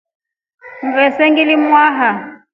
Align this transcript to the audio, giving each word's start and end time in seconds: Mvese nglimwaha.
Mvese 0.87 1.21
nglimwaha. 1.29 2.09